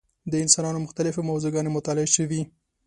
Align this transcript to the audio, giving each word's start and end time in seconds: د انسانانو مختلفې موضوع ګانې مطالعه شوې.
د 0.31 0.33
انسانانو 0.43 0.83
مختلفې 0.85 1.21
موضوع 1.29 1.49
ګانې 1.55 1.71
مطالعه 1.77 2.09
شوې. 2.15 2.41